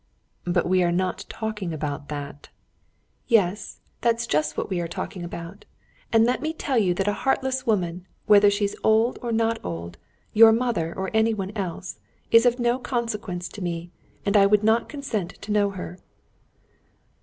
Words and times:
"But 0.45 0.67
we 0.67 0.81
are 0.81 0.91
not 0.91 1.25
talking 1.29 1.71
about 1.73 2.07
that." 2.07 2.49
"Yes, 3.27 3.81
that's 4.01 4.25
just 4.25 4.57
what 4.57 4.67
we 4.67 4.81
are 4.81 4.87
talking 4.87 5.23
about. 5.23 5.63
And 6.11 6.25
let 6.25 6.41
me 6.41 6.53
tell 6.53 6.79
you 6.79 6.95
that 6.95 7.07
a 7.07 7.13
heartless 7.21 7.67
woman, 7.67 8.07
whether 8.25 8.49
she's 8.49 8.75
old 8.83 9.19
or 9.21 9.31
not 9.31 9.59
old, 9.63 9.99
your 10.33 10.51
mother 10.51 10.91
or 10.97 11.11
anyone 11.13 11.51
else, 11.55 11.99
is 12.31 12.47
of 12.47 12.57
no 12.57 12.79
consequence 12.79 13.47
to 13.49 13.61
me, 13.61 13.91
and 14.25 14.35
I 14.35 14.47
would 14.47 14.63
not 14.63 14.89
consent 14.89 15.39
to 15.39 15.51
know 15.51 15.69
her." 15.69 15.99